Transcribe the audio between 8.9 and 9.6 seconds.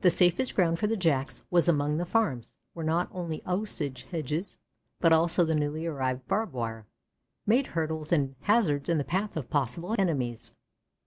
the path of